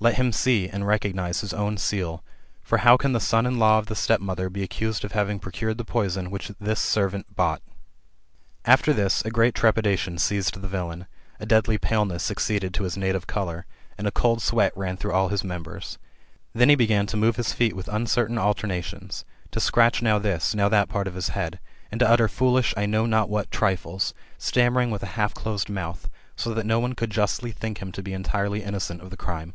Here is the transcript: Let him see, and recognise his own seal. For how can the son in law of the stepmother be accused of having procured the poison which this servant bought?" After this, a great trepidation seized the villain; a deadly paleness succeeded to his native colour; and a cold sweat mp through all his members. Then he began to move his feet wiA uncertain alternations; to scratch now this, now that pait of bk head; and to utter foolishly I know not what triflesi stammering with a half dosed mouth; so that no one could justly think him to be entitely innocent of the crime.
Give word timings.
Let 0.00 0.16
him 0.16 0.32
see, 0.32 0.68
and 0.68 0.86
recognise 0.86 1.40
his 1.40 1.54
own 1.54 1.78
seal. 1.78 2.22
For 2.60 2.78
how 2.78 2.98
can 2.98 3.14
the 3.14 3.20
son 3.20 3.46
in 3.46 3.58
law 3.58 3.78
of 3.78 3.86
the 3.86 3.94
stepmother 3.94 4.50
be 4.50 4.62
accused 4.62 5.02
of 5.02 5.12
having 5.12 5.38
procured 5.38 5.78
the 5.78 5.84
poison 5.86 6.30
which 6.30 6.50
this 6.60 6.78
servant 6.78 7.34
bought?" 7.34 7.62
After 8.74 8.92
this, 8.92 9.24
a 9.24 9.30
great 9.30 9.54
trepidation 9.54 10.18
seized 10.18 10.60
the 10.60 10.68
villain; 10.68 11.06
a 11.40 11.46
deadly 11.46 11.78
paleness 11.78 12.22
succeeded 12.22 12.74
to 12.74 12.82
his 12.82 12.98
native 12.98 13.26
colour; 13.26 13.64
and 13.96 14.06
a 14.06 14.10
cold 14.12 14.42
sweat 14.42 14.74
mp 14.74 14.98
through 14.98 15.12
all 15.14 15.28
his 15.28 15.42
members. 15.42 15.96
Then 16.52 16.68
he 16.68 16.74
began 16.74 17.06
to 17.06 17.16
move 17.16 17.36
his 17.36 17.54
feet 17.54 17.72
wiA 17.74 17.88
uncertain 17.90 18.36
alternations; 18.36 19.24
to 19.52 19.60
scratch 19.60 20.02
now 20.02 20.18
this, 20.18 20.54
now 20.54 20.68
that 20.68 20.90
pait 20.90 21.06
of 21.06 21.14
bk 21.14 21.30
head; 21.30 21.60
and 21.90 22.00
to 22.00 22.08
utter 22.10 22.28
foolishly 22.28 22.82
I 22.82 22.84
know 22.84 23.06
not 23.06 23.30
what 23.30 23.48
triflesi 23.50 24.12
stammering 24.36 24.90
with 24.90 25.02
a 25.02 25.06
half 25.16 25.32
dosed 25.32 25.70
mouth; 25.70 26.10
so 26.36 26.52
that 26.52 26.66
no 26.66 26.78
one 26.78 26.92
could 26.94 27.08
justly 27.10 27.52
think 27.52 27.78
him 27.80 27.90
to 27.92 28.02
be 28.02 28.12
entitely 28.12 28.62
innocent 28.62 29.00
of 29.00 29.08
the 29.08 29.16
crime. 29.16 29.54